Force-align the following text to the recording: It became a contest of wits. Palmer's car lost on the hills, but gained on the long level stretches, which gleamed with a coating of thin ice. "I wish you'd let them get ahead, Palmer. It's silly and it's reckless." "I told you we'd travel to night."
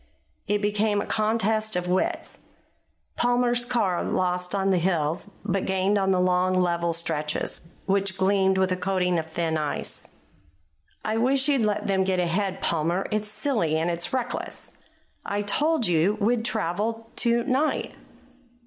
It 0.47 0.63
became 0.63 0.99
a 0.99 1.05
contest 1.05 1.75
of 1.75 1.87
wits. 1.87 2.39
Palmer's 3.17 3.63
car 3.65 4.03
lost 4.03 4.55
on 4.55 4.71
the 4.71 4.79
hills, 4.79 5.29
but 5.45 5.65
gained 5.67 5.95
on 5.95 6.09
the 6.09 6.19
long 6.19 6.55
level 6.55 6.91
stretches, 6.91 7.75
which 7.85 8.17
gleamed 8.17 8.57
with 8.57 8.71
a 8.71 8.75
coating 8.75 9.19
of 9.19 9.27
thin 9.27 9.59
ice. 9.59 10.07
"I 11.05 11.17
wish 11.17 11.47
you'd 11.47 11.61
let 11.61 11.85
them 11.85 12.03
get 12.03 12.19
ahead, 12.19 12.61
Palmer. 12.61 13.05
It's 13.11 13.29
silly 13.29 13.77
and 13.77 13.91
it's 13.91 14.11
reckless." 14.11 14.71
"I 15.23 15.43
told 15.43 15.85
you 15.85 16.17
we'd 16.19 16.43
travel 16.43 17.11
to 17.17 17.43
night." 17.43 17.93